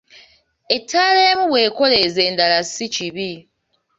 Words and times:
Ettaala 0.75 1.21
emu 1.31 1.45
bw'ekoleeza 1.51 2.21
endala 2.29 2.57
si 2.63 2.85
kibi. 2.95 3.31